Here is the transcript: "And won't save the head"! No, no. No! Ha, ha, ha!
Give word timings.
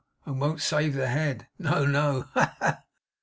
"And 0.25 0.41
won't 0.41 0.61
save 0.61 0.95
the 0.95 1.09
head"! 1.09 1.45
No, 1.59 1.85
no. 1.85 1.85
No! 1.85 2.21
Ha, 2.33 2.55
ha, 2.57 2.57
ha! 2.59 2.83